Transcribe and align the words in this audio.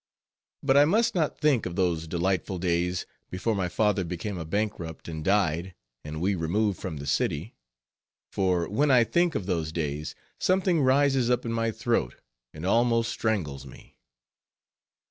But 0.63 0.77
I 0.77 0.85
must 0.85 1.13
not 1.13 1.37
think 1.37 1.67
of 1.67 1.75
those 1.75 2.07
delightful 2.07 2.57
days, 2.57 3.05
before 3.29 3.53
my 3.53 3.69
father 3.69 4.03
became 4.03 4.35
a 4.39 4.45
bankrupt, 4.45 5.07
and 5.07 5.23
died, 5.23 5.75
and 6.03 6.19
we 6.19 6.33
removed 6.33 6.79
from 6.79 6.97
the 6.97 7.05
city; 7.05 7.53
for 8.31 8.67
when 8.67 8.89
I 8.89 9.03
think 9.03 9.35
of 9.35 9.45
those 9.45 9.71
days, 9.71 10.15
something 10.39 10.81
rises 10.81 11.29
up 11.29 11.45
in 11.45 11.53
my 11.53 11.69
throat 11.69 12.15
and 12.51 12.65
almost 12.65 13.11
strangles 13.11 13.67
me. 13.67 13.99